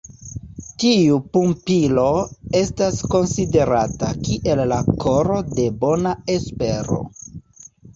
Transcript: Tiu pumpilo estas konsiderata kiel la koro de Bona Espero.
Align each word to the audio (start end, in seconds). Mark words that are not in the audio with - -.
Tiu 0.83 1.19
pumpilo 1.37 2.07
estas 2.61 2.99
konsiderata 3.13 4.13
kiel 4.25 4.67
la 4.75 4.83
koro 5.07 5.41
de 5.57 5.71
Bona 5.87 6.21
Espero. 6.41 7.05